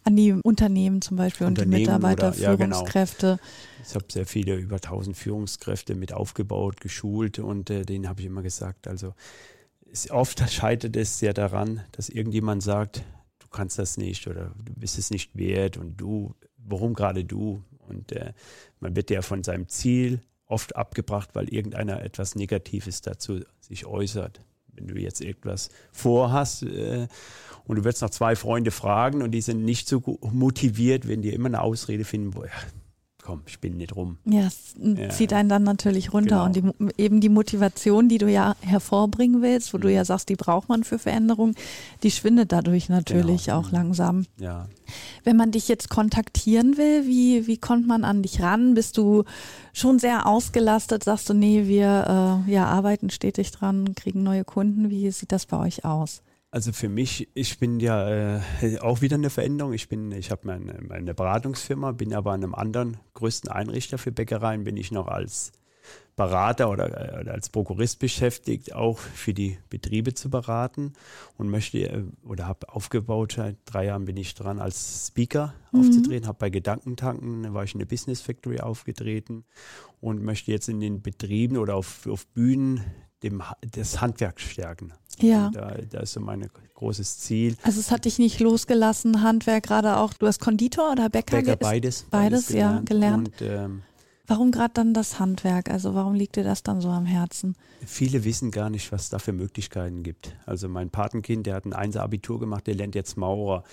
An 0.04 0.16
die 0.16 0.32
Unternehmen 0.32 1.00
zum 1.00 1.16
Beispiel 1.16 1.46
und 1.46 1.58
die 1.58 1.66
Mitarbeiter, 1.66 2.28
oder, 2.28 2.38
ja, 2.38 2.54
genau. 2.54 2.76
Führungskräfte. 2.76 3.38
Ich 3.86 3.94
habe 3.94 4.04
sehr 4.08 4.26
viele, 4.26 4.56
über 4.56 4.76
1000 4.76 5.16
Führungskräfte 5.16 5.94
mit 5.94 6.12
aufgebaut, 6.12 6.80
geschult 6.80 7.38
und 7.38 7.70
äh, 7.70 7.84
denen 7.84 8.08
habe 8.08 8.20
ich 8.20 8.26
immer 8.26 8.42
gesagt, 8.42 8.88
also 8.88 9.14
es, 9.90 10.10
oft 10.10 10.40
scheitert 10.50 10.96
es 10.96 11.20
ja 11.20 11.32
daran, 11.32 11.82
dass 11.92 12.08
irgendjemand 12.08 12.62
sagt, 12.62 13.04
du 13.38 13.48
kannst 13.48 13.78
das 13.78 13.96
nicht 13.96 14.26
oder 14.26 14.52
du 14.62 14.72
bist 14.74 14.98
es 14.98 15.10
nicht 15.10 15.36
wert 15.36 15.78
und 15.78 15.96
du, 15.98 16.34
warum 16.58 16.94
gerade 16.94 17.24
du? 17.24 17.62
Und 17.88 18.12
äh, 18.12 18.32
man 18.80 18.94
wird 18.96 19.10
ja 19.10 19.22
von 19.22 19.42
seinem 19.42 19.68
Ziel 19.68 20.20
oft 20.50 20.76
abgebracht, 20.76 21.30
weil 21.34 21.48
irgendeiner 21.48 22.02
etwas 22.02 22.34
Negatives 22.34 23.02
dazu 23.02 23.40
sich 23.60 23.86
äußert. 23.86 24.40
Wenn 24.72 24.88
du 24.88 24.98
jetzt 24.98 25.20
etwas 25.20 25.68
vorhast 25.92 26.62
äh, 26.62 27.08
und 27.64 27.76
du 27.76 27.84
wirst 27.84 28.02
noch 28.02 28.10
zwei 28.10 28.36
Freunde 28.36 28.70
fragen 28.70 29.22
und 29.22 29.32
die 29.32 29.40
sind 29.40 29.64
nicht 29.64 29.88
so 29.88 30.18
motiviert, 30.32 31.08
wenn 31.08 31.22
die 31.22 31.32
immer 31.32 31.48
eine 31.48 31.60
Ausrede 31.60 32.04
finden, 32.04 32.32
ja, 32.36 32.50
komm, 33.30 33.42
bin 33.60 33.76
nicht 33.76 33.94
rum. 33.94 34.18
Ja, 34.24 34.46
es 34.46 34.74
ja. 34.76 35.08
zieht 35.10 35.32
einen 35.32 35.48
dann 35.48 35.62
natürlich 35.62 36.12
runter. 36.12 36.48
Genau. 36.52 36.66
Und 36.70 36.88
die, 36.88 37.02
eben 37.02 37.20
die 37.20 37.28
Motivation, 37.28 38.08
die 38.08 38.18
du 38.18 38.28
ja 38.28 38.56
hervorbringen 38.60 39.40
willst, 39.40 39.72
wo 39.72 39.78
mhm. 39.78 39.82
du 39.82 39.92
ja 39.92 40.04
sagst, 40.04 40.28
die 40.28 40.36
braucht 40.36 40.68
man 40.68 40.82
für 40.82 40.98
Veränderung, 40.98 41.54
die 42.02 42.10
schwindet 42.10 42.50
dadurch 42.50 42.88
natürlich 42.88 43.44
genau. 43.44 43.58
auch 43.58 43.66
mhm. 43.66 43.72
langsam. 43.72 44.26
Ja. 44.38 44.68
Wenn 45.22 45.36
man 45.36 45.52
dich 45.52 45.68
jetzt 45.68 45.90
kontaktieren 45.90 46.76
will, 46.76 47.06
wie, 47.06 47.46
wie 47.46 47.58
kommt 47.58 47.86
man 47.86 48.04
an 48.04 48.22
dich 48.22 48.42
ran? 48.42 48.74
Bist 48.74 48.96
du 48.96 49.24
schon 49.72 50.00
sehr 50.00 50.26
ausgelastet? 50.26 51.04
Sagst 51.04 51.28
du, 51.28 51.34
nee, 51.34 51.68
wir 51.68 52.42
äh, 52.48 52.50
ja, 52.50 52.66
arbeiten 52.66 53.10
stetig 53.10 53.52
dran, 53.52 53.94
kriegen 53.94 54.24
neue 54.24 54.44
Kunden. 54.44 54.90
Wie 54.90 55.10
sieht 55.12 55.30
das 55.30 55.46
bei 55.46 55.58
euch 55.58 55.84
aus? 55.84 56.22
Also 56.52 56.72
für 56.72 56.88
mich, 56.88 57.28
ich 57.34 57.58
bin 57.58 57.78
ja 57.78 58.38
äh, 58.60 58.78
auch 58.80 59.02
wieder 59.02 59.14
eine 59.14 59.30
Veränderung. 59.30 59.72
Ich 59.72 59.88
bin, 59.88 60.10
ich 60.10 60.32
habe 60.32 60.46
meine, 60.46 60.80
meine 60.82 61.14
Beratungsfirma, 61.14 61.92
bin 61.92 62.12
aber 62.12 62.32
an 62.32 62.42
einem 62.42 62.54
anderen 62.54 62.96
größten 63.14 63.50
Einrichter 63.50 63.98
für 63.98 64.10
Bäckereien, 64.10 64.64
bin 64.64 64.76
ich 64.76 64.90
noch 64.90 65.06
als 65.06 65.52
Berater 66.16 66.68
oder, 66.68 67.18
oder, 67.20 67.32
als 67.32 67.48
Prokurist 67.48 67.98
beschäftigt, 67.98 68.74
auch 68.74 68.98
für 68.98 69.32
die 69.32 69.58
Betriebe 69.70 70.12
zu 70.12 70.28
beraten 70.28 70.92
und 71.38 71.48
möchte 71.48 71.78
äh, 71.78 72.04
oder 72.24 72.46
habe 72.46 72.68
aufgebaut, 72.68 73.34
seit 73.36 73.56
drei 73.64 73.86
Jahren 73.86 74.04
bin 74.04 74.16
ich 74.16 74.34
dran, 74.34 74.58
als 74.58 75.06
Speaker 75.06 75.54
mhm. 75.72 75.80
aufzutreten, 75.80 76.26
habe 76.26 76.38
bei 76.38 76.50
Gedankentanken, 76.50 77.54
war 77.54 77.64
ich 77.64 77.74
in 77.74 77.78
der 77.78 77.86
Business 77.86 78.20
Factory 78.20 78.58
aufgetreten 78.60 79.44
und 80.00 80.22
möchte 80.22 80.50
jetzt 80.50 80.68
in 80.68 80.80
den 80.80 81.00
Betrieben 81.00 81.56
oder 81.56 81.76
auf, 81.76 82.06
auf 82.06 82.26
Bühnen 82.26 82.84
dem, 83.22 83.42
das 83.72 84.00
Handwerk 84.00 84.40
stärken. 84.40 84.92
Ja. 85.22 85.50
Da, 85.50 85.76
da, 85.88 86.00
ist 86.00 86.12
so 86.12 86.20
mein 86.20 86.48
großes 86.74 87.18
Ziel. 87.18 87.56
Also 87.62 87.80
es 87.80 87.90
hat 87.90 88.04
dich 88.04 88.18
nicht 88.18 88.40
losgelassen, 88.40 89.22
Handwerk 89.22 89.64
gerade 89.64 89.96
auch. 89.96 90.12
Du 90.14 90.26
hast 90.26 90.40
Konditor 90.40 90.92
oder 90.92 91.08
Bäcker? 91.08 91.38
Bäcker, 91.38 91.56
beides. 91.56 92.06
Beides, 92.10 92.44
beides 92.44 92.46
gelernt. 92.48 92.90
ja, 92.90 92.94
gelernt. 92.94 93.28
Und, 93.40 93.48
ähm, 93.48 93.82
warum 94.26 94.50
gerade 94.50 94.72
dann 94.74 94.94
das 94.94 95.18
Handwerk? 95.18 95.70
Also 95.70 95.94
warum 95.94 96.14
liegt 96.14 96.36
dir 96.36 96.44
das 96.44 96.62
dann 96.62 96.80
so 96.80 96.88
am 96.88 97.06
Herzen? 97.06 97.56
Viele 97.84 98.24
wissen 98.24 98.50
gar 98.50 98.70
nicht, 98.70 98.92
was 98.92 99.10
da 99.10 99.18
für 99.18 99.32
Möglichkeiten 99.32 100.02
gibt. 100.02 100.36
Also 100.46 100.68
mein 100.68 100.90
Patenkind, 100.90 101.46
der 101.46 101.54
hat 101.54 101.66
ein 101.66 101.72
Einser-Abitur 101.72 102.40
gemacht, 102.40 102.66
der 102.66 102.74
lernt 102.74 102.94
jetzt 102.94 103.16
Maurer. 103.16 103.64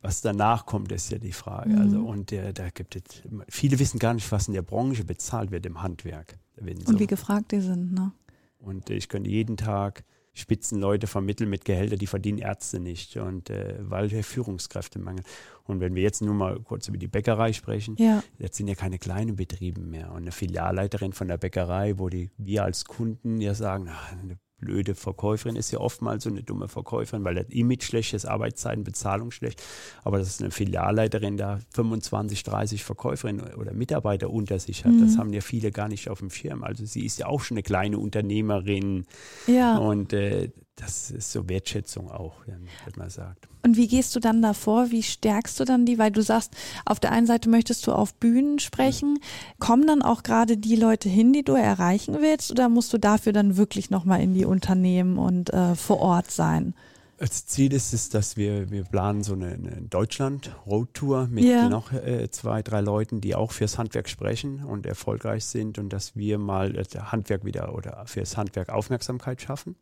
Was 0.00 0.20
danach 0.20 0.66
kommt, 0.66 0.92
ist 0.92 1.10
ja 1.10 1.18
die 1.18 1.32
Frage. 1.32 1.70
Mhm. 1.70 1.78
Also, 1.78 1.98
und 2.00 2.30
der, 2.30 2.52
da 2.52 2.68
gibt 2.68 2.96
es, 2.96 3.02
viele 3.48 3.78
wissen 3.78 3.98
gar 3.98 4.12
nicht, 4.12 4.30
was 4.32 4.48
in 4.48 4.54
der 4.54 4.62
Branche 4.62 5.04
bezahlt 5.04 5.50
wird 5.50 5.64
im 5.64 5.82
Handwerk. 5.82 6.38
Und 6.60 6.86
so. 6.86 6.98
wie 6.98 7.06
gefragt 7.06 7.52
die 7.52 7.60
sind, 7.60 7.92
ne? 7.92 8.12
Und 8.58 8.88
ich 8.90 9.08
könnte 9.08 9.30
jeden 9.30 9.56
Tag 9.56 10.04
Spitzenleute 10.34 11.06
vermitteln 11.06 11.48
mit 11.48 11.64
Gehältern, 11.64 11.98
die 11.98 12.06
verdienen 12.06 12.38
Ärzte 12.38 12.80
nicht 12.80 13.16
und 13.16 13.50
äh, 13.50 13.76
weil 13.80 14.10
wir 14.10 14.24
Führungskräfte 14.24 14.98
mangeln. 14.98 15.24
Und 15.62 15.80
wenn 15.80 15.94
wir 15.94 16.02
jetzt 16.02 16.20
nur 16.20 16.34
mal 16.34 16.58
kurz 16.60 16.88
über 16.88 16.98
die 16.98 17.06
Bäckerei 17.06 17.52
sprechen, 17.52 17.96
ja. 17.98 18.22
jetzt 18.38 18.56
sind 18.56 18.68
ja 18.68 18.74
keine 18.74 18.98
kleinen 18.98 19.36
Betriebe 19.36 19.80
mehr. 19.80 20.10
Und 20.10 20.22
eine 20.22 20.32
Filialleiterin 20.32 21.12
von 21.12 21.28
der 21.28 21.38
Bäckerei, 21.38 21.98
wo 21.98 22.08
die 22.08 22.30
wir 22.36 22.64
als 22.64 22.84
Kunden 22.84 23.40
ja 23.40 23.54
sagen, 23.54 23.88
ach, 23.88 24.12
eine 24.12 24.38
blöde 24.64 24.94
Verkäuferin 24.94 25.56
ist 25.56 25.70
ja 25.70 25.78
oftmals 25.78 26.24
so 26.24 26.30
eine 26.30 26.42
dumme 26.42 26.68
Verkäuferin, 26.68 27.24
weil 27.24 27.34
das 27.34 27.48
Image 27.50 27.84
schlecht 27.84 28.14
ist, 28.14 28.24
Arbeitszeiten, 28.24 28.82
Bezahlung 28.82 29.30
schlecht. 29.30 29.62
Aber 30.02 30.18
dass 30.18 30.40
eine 30.40 30.50
Filialleiterin 30.50 31.36
da 31.36 31.60
25, 31.74 32.42
30 32.42 32.82
Verkäuferinnen 32.82 33.54
oder 33.54 33.72
Mitarbeiter 33.72 34.30
unter 34.30 34.58
sich 34.58 34.84
hat, 34.84 34.92
mhm. 34.92 35.06
das 35.06 35.18
haben 35.18 35.32
ja 35.32 35.40
viele 35.40 35.70
gar 35.70 35.88
nicht 35.88 36.08
auf 36.08 36.20
dem 36.20 36.30
Schirm. 36.30 36.64
Also 36.64 36.84
sie 36.86 37.04
ist 37.04 37.18
ja 37.18 37.26
auch 37.26 37.40
schon 37.40 37.56
eine 37.56 37.62
kleine 37.62 37.98
Unternehmerin. 37.98 39.04
Ja. 39.46 39.76
Und 39.78 40.12
äh, 40.12 40.50
das 40.76 41.10
ist 41.10 41.30
so 41.30 41.48
Wertschätzung 41.48 42.10
auch, 42.10 42.34
wenn 42.46 42.66
man 42.96 43.08
sagt. 43.08 43.48
Und 43.62 43.76
wie 43.76 43.86
gehst 43.86 44.14
du 44.16 44.20
dann 44.20 44.42
davor? 44.42 44.90
Wie 44.90 45.02
stärkst 45.02 45.58
du 45.60 45.64
dann 45.64 45.86
die? 45.86 45.98
Weil 45.98 46.10
du 46.10 46.20
sagst, 46.20 46.52
auf 46.84 46.98
der 46.98 47.12
einen 47.12 47.26
Seite 47.26 47.48
möchtest 47.48 47.86
du 47.86 47.92
auf 47.92 48.14
Bühnen 48.14 48.58
sprechen. 48.58 49.18
Kommen 49.60 49.86
dann 49.86 50.02
auch 50.02 50.22
gerade 50.22 50.56
die 50.56 50.76
Leute 50.76 51.08
hin, 51.08 51.32
die 51.32 51.44
du 51.44 51.54
erreichen 51.54 52.16
willst? 52.20 52.50
Oder 52.50 52.68
musst 52.68 52.92
du 52.92 52.98
dafür 52.98 53.32
dann 53.32 53.56
wirklich 53.56 53.90
nochmal 53.90 54.20
in 54.20 54.34
die 54.34 54.44
Unternehmen 54.44 55.16
und 55.16 55.50
äh, 55.52 55.76
vor 55.76 56.00
Ort 56.00 56.30
sein? 56.30 56.74
Als 57.20 57.46
Ziel 57.46 57.72
ist 57.72 57.94
es, 57.94 58.08
dass 58.08 58.36
wir, 58.36 58.72
wir 58.72 58.82
planen 58.82 59.22
so 59.22 59.34
eine, 59.34 59.52
eine 59.52 59.82
Deutschland-Roadtour 59.88 61.28
mit 61.28 61.44
ja. 61.44 61.68
noch 61.68 61.92
äh, 61.92 62.28
zwei, 62.30 62.60
drei 62.62 62.80
Leuten, 62.80 63.20
die 63.20 63.36
auch 63.36 63.52
fürs 63.52 63.78
Handwerk 63.78 64.08
sprechen 64.08 64.64
und 64.64 64.84
erfolgreich 64.84 65.44
sind 65.44 65.78
und 65.78 65.90
dass 65.92 66.16
wir 66.16 66.38
mal 66.38 66.72
das 66.72 67.12
Handwerk 67.12 67.44
wieder 67.44 67.72
oder 67.72 68.04
fürs 68.06 68.36
Handwerk 68.36 68.68
Aufmerksamkeit 68.68 69.40
schaffen. 69.40 69.76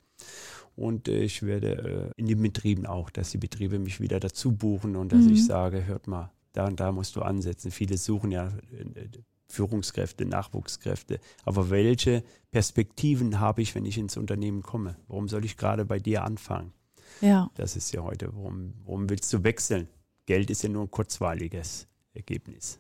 Und 0.77 1.09
äh, 1.09 1.23
ich 1.23 1.43
werde 1.43 2.13
äh, 2.17 2.21
in 2.21 2.27
den 2.27 2.41
Betrieben 2.43 2.87
auch, 2.87 3.11
dass 3.11 3.31
die 3.31 3.39
Betriebe 3.39 3.79
mich 3.79 4.01
wieder 4.01 4.21
dazu 4.21 4.53
buchen 4.53 4.97
und 4.97 5.13
dass 5.13 5.25
mhm. 5.25 5.33
ich 5.33 5.45
sage, 5.45 5.87
hört 5.87 6.07
mal, 6.07 6.33
da 6.53 6.67
und 6.67 6.81
da 6.81 6.93
musst 6.93 7.17
du 7.17 7.23
ansetzen. 7.23 7.71
Viele 7.71 7.99
suchen 7.99 8.31
ja 8.31 8.49
äh, 8.49 9.09
Führungskräfte, 9.49 10.25
Nachwuchskräfte. 10.25 11.21
Aber 11.45 11.69
welche 11.71 12.25
Perspektiven 12.51 13.39
habe 13.39 13.63
ich, 13.63 13.75
wenn 13.75 13.85
ich 13.85 13.99
ins 13.99 14.17
Unternehmen 14.17 14.63
komme? 14.63 14.97
Warum 15.09 15.29
soll 15.29 15.45
ich 15.45 15.57
gerade 15.57 15.85
bei 15.85 15.99
dir 15.99 16.25
anfangen? 16.25 16.73
Ja. 17.21 17.51
Das 17.55 17.77
ist 17.77 17.93
ja 17.93 18.03
heute, 18.03 18.35
warum, 18.35 18.73
warum 18.85 19.11
willst 19.11 19.33
du 19.33 19.45
wechseln? 19.45 19.89
Geld 20.25 20.51
ist 20.51 20.63
ja 20.63 20.71
nur 20.71 20.85
ein 20.85 20.91
kurzweiliges 20.91 21.87
Ergebnis. 22.15 22.79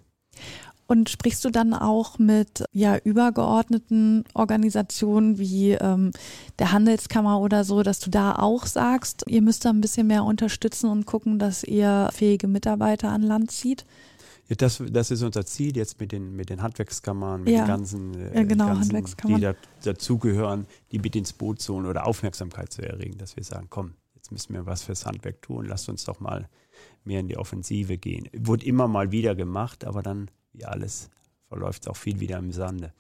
Und 0.93 1.09
sprichst 1.09 1.43
du 1.47 1.49
dann 1.49 1.73
auch 1.73 2.19
mit 2.19 2.65
ja, 2.71 2.99
übergeordneten 2.99 4.25
Organisationen 4.35 5.39
wie 5.39 5.71
ähm, 5.71 6.11
der 6.59 6.73
Handelskammer 6.73 7.41
oder 7.41 7.65
so, 7.65 7.83
dass 7.83 7.99
du 7.99 8.11
da 8.11 8.35
auch 8.35 8.67
sagst, 8.67 9.25
ihr 9.27 9.41
müsst 9.41 9.65
da 9.65 9.71
ein 9.71 9.81
bisschen 9.81 10.07
mehr 10.07 10.23
unterstützen 10.23 10.91
und 10.91 11.07
gucken, 11.07 11.39
dass 11.39 11.65
ihr 11.65 12.11
fähige 12.13 12.47
Mitarbeiter 12.47 13.09
an 13.09 13.23
Land 13.23 13.53
zieht? 13.53 13.87
Ja, 14.49 14.57
das, 14.57 14.83
das 14.87 15.11
ist 15.11 15.23
unser 15.23 15.47
Ziel 15.47 15.75
jetzt 15.79 15.99
mit 15.99 16.13
den, 16.13 16.37
mit 16.37 16.51
den 16.51 16.61
Handwerkskammern, 16.61 17.45
mit 17.45 17.55
ja. 17.55 17.63
den 17.63 17.69
ganzen, 17.69 18.15
äh, 18.15 18.41
ja, 18.41 18.43
genau, 18.43 18.67
ganzen 18.67 18.83
Handwerkskammern. 18.83 19.41
die 19.41 19.47
da, 19.47 19.55
dazugehören, 19.85 20.67
die 20.91 20.99
mit 20.99 21.17
ins 21.17 21.33
Boot 21.33 21.63
zu 21.63 21.73
holen 21.73 21.87
oder 21.87 22.07
Aufmerksamkeit 22.07 22.71
zu 22.71 22.83
erregen, 22.83 23.17
dass 23.17 23.35
wir 23.35 23.45
sagen, 23.45 23.69
komm, 23.71 23.95
jetzt 24.15 24.31
müssen 24.31 24.53
wir 24.53 24.67
was 24.67 24.83
fürs 24.83 25.07
Handwerk 25.07 25.41
tun, 25.41 25.65
lasst 25.65 25.89
uns 25.89 26.05
doch 26.05 26.21
mal 26.21 26.51
mehr 27.03 27.21
in 27.21 27.29
die 27.29 27.39
Offensive 27.39 27.97
gehen. 27.97 28.29
Wurde 28.37 28.67
immer 28.67 28.89
mal 28.89 29.11
wieder 29.11 29.35
gemacht, 29.35 29.87
aber 29.87 30.03
dann 30.03 30.29
wie 30.53 30.65
alles 30.65 31.11
verläuft 31.49 31.87
auch 31.89 31.97
viel 31.97 32.19
wieder 32.19 32.39
im 32.39 32.51
Sande. 32.51 32.93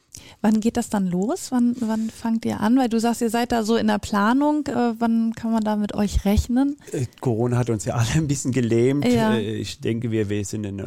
Wann 0.42 0.60
geht 0.60 0.76
das 0.76 0.90
dann 0.90 1.06
los? 1.06 1.50
Wann, 1.52 1.74
wann 1.80 2.10
fangt 2.10 2.44
ihr 2.44 2.60
an? 2.60 2.76
Weil 2.76 2.90
du 2.90 3.00
sagst, 3.00 3.22
ihr 3.22 3.30
seid 3.30 3.50
da 3.50 3.62
so 3.62 3.76
in 3.76 3.86
der 3.86 3.98
Planung. 3.98 4.66
Äh, 4.66 4.94
wann 4.98 5.32
kann 5.34 5.52
man 5.52 5.64
da 5.64 5.76
mit 5.76 5.94
euch 5.94 6.26
rechnen? 6.26 6.76
Äh, 6.92 7.06
Corona 7.20 7.56
hat 7.56 7.70
uns 7.70 7.86
ja 7.86 7.94
alle 7.94 8.12
ein 8.14 8.28
bisschen 8.28 8.52
gelähmt. 8.52 9.06
Ja. 9.06 9.34
Äh, 9.34 9.56
ich 9.56 9.80
denke, 9.80 10.10
wir, 10.10 10.28
wir 10.28 10.44
sind 10.44 10.64
in, 10.64 10.86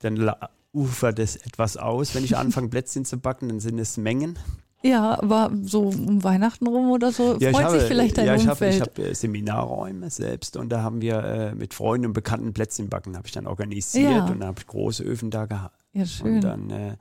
dann 0.00 0.34
ufert 0.72 1.20
es 1.20 1.36
etwas 1.36 1.76
aus. 1.76 2.16
Wenn 2.16 2.24
ich 2.24 2.36
anfange, 2.36 2.68
Plätzchen 2.68 3.04
zu 3.04 3.18
backen, 3.18 3.48
dann 3.48 3.60
sind 3.60 3.78
es 3.78 3.96
Mengen. 3.96 4.40
Ja, 4.82 5.20
aber 5.20 5.50
so 5.62 5.82
um 5.88 6.24
Weihnachten 6.24 6.66
rum 6.66 6.90
oder 6.90 7.12
so 7.12 7.36
Ja, 7.38 7.50
ich 7.50 7.56
freut 7.56 7.66
habe, 7.66 7.78
sich 7.80 7.88
vielleicht 7.88 8.16
dein 8.18 8.26
ja, 8.26 8.34
ich 8.34 8.42
habe, 8.42 8.52
Umfeld. 8.52 8.74
ich 8.74 8.80
habe 8.80 9.10
äh, 9.10 9.14
Seminarräume 9.14 10.08
selbst 10.10 10.56
und 10.56 10.70
da 10.70 10.82
haben 10.82 11.00
wir 11.02 11.22
äh, 11.22 11.54
mit 11.54 11.74
Freunden 11.74 12.06
und 12.06 12.12
Bekannten 12.14 12.52
Plätzchenbacken 12.54 13.16
habe 13.16 13.26
ich 13.26 13.32
dann 13.32 13.46
organisiert 13.46 14.10
Ja. 14.10 14.24
und 14.24 14.40
dann 14.40 14.48
habe 14.48 14.60
ich 14.60 14.66
große 14.66 15.02
Öfen 15.02 15.30
da 15.30 15.44
geha 15.46 15.70
Ja, 15.92 16.06
schön. 16.06 16.36
Und 16.36 16.44
dann, 16.44 16.70
äh, 16.70 16.96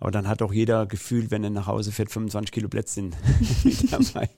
aber 0.00 0.10
dann 0.10 0.26
hat 0.26 0.40
auch 0.40 0.52
jeder 0.52 0.86
gefühlt, 0.86 1.30
wenn 1.30 1.44
er 1.44 1.50
nach 1.50 1.66
Hause 1.66 1.92
fährt, 1.92 2.10
25 2.10 2.50
Kilo 2.52 2.70
Plätzchen 2.70 3.14
dabei. 3.90 4.30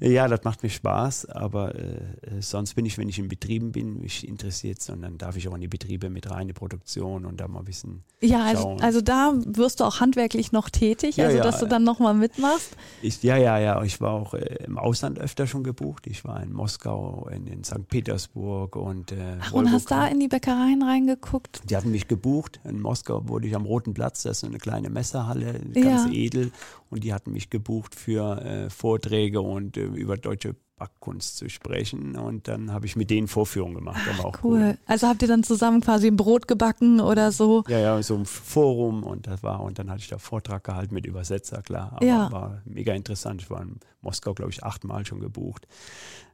Ja, 0.00 0.28
das 0.28 0.44
macht 0.44 0.62
mir 0.62 0.68
Spaß, 0.68 1.30
aber 1.30 1.74
äh, 1.74 1.80
äh, 1.80 2.40
sonst 2.40 2.74
bin 2.74 2.84
ich, 2.84 2.98
wenn 2.98 3.08
ich 3.08 3.18
in 3.18 3.28
Betrieben 3.28 3.72
bin, 3.72 4.00
mich 4.00 4.28
interessiert 4.28 4.80
es 4.80 4.90
und 4.90 5.00
dann 5.00 5.16
darf 5.16 5.36
ich 5.36 5.48
auch 5.48 5.54
in 5.54 5.62
die 5.62 5.68
Betriebe 5.68 6.10
mit 6.10 6.30
rein, 6.30 6.46
die 6.46 6.52
Produktion 6.52 7.24
und 7.24 7.40
da 7.40 7.48
mal 7.48 7.60
ein 7.60 7.64
bisschen 7.64 8.04
Ja, 8.20 8.44
also, 8.44 8.76
also 8.82 9.00
da 9.00 9.32
wirst 9.46 9.80
du 9.80 9.84
auch 9.84 10.00
handwerklich 10.00 10.52
noch 10.52 10.68
tätig, 10.68 11.16
Ja, 11.16 11.24
also 11.24 11.38
ja, 11.38 11.42
dass 11.42 11.58
du 11.58 11.66
dann 11.66 11.84
nochmal 11.84 12.12
mitmachst. 12.12 12.76
Ich, 13.00 13.22
ja, 13.22 13.38
ja, 13.38 13.58
ja. 13.58 13.82
Ich 13.84 14.02
war 14.02 14.12
auch 14.12 14.34
äh, 14.34 14.58
im 14.66 14.76
Ausland 14.76 15.18
öfter 15.18 15.46
schon 15.46 15.64
gebucht. 15.64 16.06
Ich 16.06 16.22
war 16.24 16.42
in 16.42 16.52
Moskau, 16.52 17.28
in, 17.32 17.46
in 17.46 17.64
St. 17.64 17.88
Petersburg 17.88 18.76
und 18.76 19.12
äh, 19.12 19.38
Ach, 19.40 19.52
und 19.52 19.72
hast 19.72 19.90
da 19.90 20.06
in 20.06 20.20
die 20.20 20.28
Bäckereien 20.28 20.82
reingeguckt? 20.82 21.62
Die 21.64 21.76
hatten 21.76 21.92
mich 21.92 22.08
gebucht. 22.08 22.60
In 22.64 22.80
Moskau 22.80 23.26
wurde 23.26 23.37
ich 23.46 23.54
am 23.54 23.64
Roten 23.64 23.94
Platz, 23.94 24.22
das 24.22 24.38
ist 24.38 24.40
so 24.40 24.46
eine 24.46 24.58
kleine 24.58 24.90
Messerhalle, 24.90 25.60
ganz 25.74 26.04
Ja. 26.04 26.10
edel. 26.10 26.50
Und 26.90 27.04
die 27.04 27.12
hatten 27.14 27.32
mich 27.32 27.50
gebucht 27.50 27.94
für 27.94 28.40
äh, 28.42 28.70
Vorträge 28.70 29.40
und 29.40 29.76
äh, 29.76 29.84
über 29.84 30.16
deutsche 30.16 30.56
Backkunst 30.78 31.36
zu 31.36 31.48
sprechen. 31.48 32.16
Und 32.16 32.48
dann 32.48 32.72
habe 32.72 32.86
ich 32.86 32.96
mit 32.96 33.10
denen 33.10 33.28
Vorführungen 33.28 33.74
gemacht. 33.74 34.00
War 34.18 34.24
auch 34.24 34.38
Cool. 34.42 34.78
Also 34.86 35.08
habt 35.08 35.22
ihr 35.22 35.28
dann 35.28 35.42
zusammen 35.42 35.80
quasi 35.80 36.06
ein 36.06 36.16
Brot 36.16 36.48
gebacken 36.48 37.00
oder 37.00 37.32
so? 37.32 37.64
Ja, 37.68 37.78
ja, 37.78 38.02
so 38.02 38.14
ein 38.16 38.24
Forum 38.26 39.02
und 39.02 39.26
das 39.26 39.42
war, 39.42 39.60
und 39.60 39.78
dann 39.78 39.90
hatte 39.90 40.00
ich 40.00 40.08
da 40.08 40.18
Vortrag 40.18 40.64
gehalten 40.64 40.94
mit 40.94 41.06
Übersetzer, 41.06 41.62
klar. 41.62 41.92
Aber 41.96 42.04
Ja. 42.06 42.30
war 42.32 42.62
mega 42.64 42.92
interessant. 42.94 43.42
Ich 43.42 43.50
war 43.50 43.62
in 43.62 43.76
Moskau, 44.00 44.32
glaube 44.34 44.50
ich, 44.52 44.64
achtmal 44.64 45.04
schon 45.04 45.20
gebucht. 45.20 45.66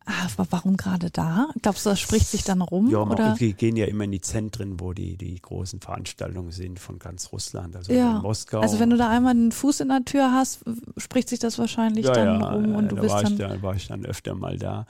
Ah, 0.06 0.28
aber 0.36 0.46
warum 0.50 0.76
gerade 0.76 1.10
da? 1.10 1.48
Glaubst 1.62 1.86
du, 1.86 1.90
das 1.90 1.98
spricht 1.98 2.28
sich 2.28 2.44
dann 2.44 2.60
rum? 2.60 2.90
Ja, 2.90 2.98
oder? 2.98 3.40
wir 3.40 3.52
gehen 3.54 3.74
ja 3.74 3.86
immer 3.86 4.04
in 4.04 4.12
die 4.12 4.20
Zentren, 4.20 4.78
wo 4.78 4.92
die, 4.92 5.16
die 5.16 5.40
großen 5.40 5.80
Veranstaltungen 5.80 6.50
sind 6.50 6.78
von 6.78 6.98
ganz 6.98 7.32
Russland. 7.32 7.74
Also 7.74 7.90
Ja. 7.90 8.16
in 8.16 8.22
Moskau. 8.22 8.60
Also 8.60 8.78
wenn 8.80 8.90
du 8.90 8.98
da 8.98 9.08
einmal 9.08 9.30
einen 9.30 9.50
Fuß 9.50 9.80
in 9.80 9.88
der 9.88 10.04
Tür 10.04 10.30
hast, 10.30 10.60
spricht 10.98 11.30
sich 11.30 11.38
das 11.38 11.58
wahrscheinlich 11.58 12.04
ja, 12.04 12.12
dann 12.12 12.38
ja, 12.38 12.52
rum 12.52 12.74
und 12.74 12.88
du 12.92 12.96
da 12.96 13.00
bist 13.00 13.14
war 13.14 13.22
dann. 13.22 13.32
ich, 13.32 13.38
da 13.38 13.62
war 13.62 13.74
ich 13.76 13.86
dann 13.88 14.04
öfter 14.04 14.33
mal 14.34 14.58
da. 14.58 14.86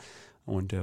Und 0.46 0.74
äh, 0.74 0.82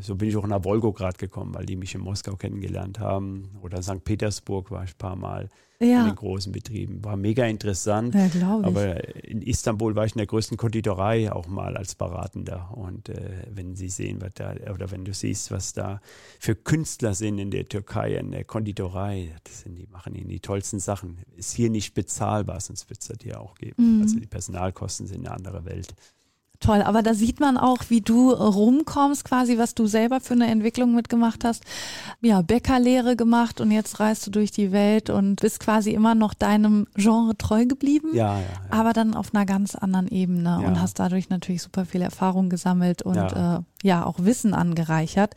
so 0.00 0.14
bin 0.16 0.30
ich 0.30 0.36
auch 0.38 0.46
nach 0.46 0.64
Wolgograd 0.64 1.18
gekommen, 1.18 1.54
weil 1.54 1.66
die 1.66 1.76
mich 1.76 1.94
in 1.94 2.00
Moskau 2.00 2.36
kennengelernt 2.36 2.98
haben. 2.98 3.50
Oder 3.60 3.82
St. 3.82 4.02
Petersburg 4.04 4.70
war 4.70 4.84
ich 4.84 4.92
ein 4.92 4.98
paar 4.98 5.16
Mal 5.16 5.50
in 5.80 5.90
Ja, 5.90 6.06
den 6.06 6.14
großen 6.14 6.50
Betrieben. 6.50 7.04
War 7.04 7.18
mega 7.18 7.44
interessant. 7.44 8.14
ja 8.14 8.28
glaube 8.28 8.62
ich. 8.62 8.66
Aber 8.68 9.24
in 9.24 9.42
Istanbul 9.42 9.94
war 9.96 10.06
ich 10.06 10.12
in 10.12 10.18
der 10.18 10.26
größten 10.28 10.56
Konditorei 10.56 11.30
auch 11.30 11.46
mal 11.46 11.76
als 11.76 11.94
Beratender. 11.94 12.70
Und 12.74 13.10
äh, 13.10 13.44
wenn 13.50 13.76
Sie 13.76 13.90
sehen, 13.90 14.22
was 14.22 14.32
da, 14.32 14.54
oder 14.72 14.90
wenn 14.90 15.04
du 15.04 15.12
siehst, 15.12 15.50
was 15.50 15.74
da 15.74 16.00
für 16.40 16.54
Künstler 16.54 17.12
sind 17.12 17.36
in 17.38 17.50
der 17.50 17.68
Türkei, 17.68 18.14
in 18.14 18.30
der 18.30 18.44
Konditorei, 18.44 19.34
das 19.44 19.60
sind, 19.60 19.74
die 19.74 19.88
machen 19.88 20.14
ihnen 20.14 20.30
die 20.30 20.40
tollsten 20.40 20.80
Sachen. 20.80 21.18
Ist 21.36 21.52
hier 21.52 21.68
nicht 21.68 21.92
bezahlbar, 21.92 22.60
sonst 22.60 22.88
wird 22.88 23.02
es 23.02 23.08
das 23.08 23.18
hier 23.22 23.42
auch 23.42 23.56
geben. 23.56 23.96
Mhm. 23.96 24.02
Also 24.04 24.18
die 24.18 24.26
Personalkosten 24.26 25.06
sind 25.06 25.26
eine 25.26 25.36
andere 25.36 25.66
Welt. 25.66 25.94
Toll, 26.62 26.80
aber 26.82 27.02
da 27.02 27.12
sieht 27.12 27.40
man 27.40 27.56
auch, 27.58 27.78
wie 27.88 28.00
du 28.00 28.30
rumkommst, 28.30 29.24
quasi, 29.24 29.58
was 29.58 29.74
du 29.74 29.86
selber 29.86 30.20
für 30.20 30.34
eine 30.34 30.46
Entwicklung 30.46 30.94
mitgemacht 30.94 31.44
hast. 31.44 31.64
Ja, 32.20 32.40
Bäckerlehre 32.40 33.16
gemacht 33.16 33.60
und 33.60 33.72
jetzt 33.72 33.98
reist 33.98 34.26
du 34.26 34.30
durch 34.30 34.52
die 34.52 34.70
Welt 34.70 35.10
und 35.10 35.40
bist 35.40 35.58
quasi 35.58 35.90
immer 35.90 36.14
noch 36.14 36.34
deinem 36.34 36.86
Genre 36.94 37.36
treu 37.36 37.66
geblieben. 37.66 38.10
Ja, 38.14 38.34
ja. 38.36 38.40
ja. 38.40 38.46
Aber 38.70 38.92
dann 38.92 39.14
auf 39.14 39.34
einer 39.34 39.44
ganz 39.44 39.74
anderen 39.74 40.06
Ebene 40.06 40.60
Ja. 40.62 40.68
und 40.68 40.80
hast 40.80 41.00
dadurch 41.00 41.28
natürlich 41.30 41.62
super 41.62 41.84
viel 41.84 42.00
Erfahrung 42.00 42.48
gesammelt 42.48 43.02
und 43.02 43.16
Ja. 43.16 43.56
äh, 43.58 43.60
ja 43.82 44.06
auch 44.06 44.20
Wissen 44.20 44.54
angereichert. 44.54 45.34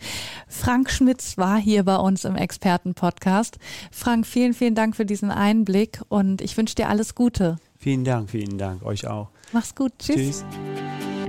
Frank 0.48 0.91
Schmitz 0.91 1.39
war 1.39 1.58
hier 1.58 1.84
bei 1.84 1.96
uns 1.98 2.24
im 2.25 2.36
Expertenpodcast. 2.36 3.58
Frank, 3.91 4.27
vielen, 4.27 4.53
vielen 4.53 4.75
Dank 4.75 4.96
für 4.96 5.05
diesen 5.08 5.32
Einblick 5.32 6.01
und 6.10 6.41
ich 6.41 6.55
wünsche 6.55 6.75
dir 6.75 6.88
alles 6.89 7.15
Gute. 7.15 7.58
Vielen 7.79 8.03
Dank, 8.03 8.29
vielen 8.29 8.60
Dank. 8.60 8.84
Euch 8.86 9.08
auch. 9.08 9.29
Mach's 9.51 9.74
gut. 9.74 9.91
Tschüss. 10.00 10.15
Tschüss. 10.15 10.84